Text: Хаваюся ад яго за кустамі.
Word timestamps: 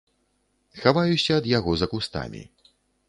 Хаваюся 0.81 1.31
ад 1.41 1.49
яго 1.53 1.71
за 1.83 1.87
кустамі. 1.93 2.43